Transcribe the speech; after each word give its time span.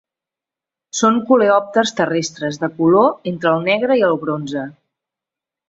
Són 0.99 1.19
coleòpters 1.27 1.93
terrestres 1.99 2.59
de 2.63 2.71
color 2.79 3.31
entre 3.33 3.53
el 3.55 3.63
negre 3.71 4.01
i 4.01 4.05
el 4.11 4.21
bronze. 4.27 4.67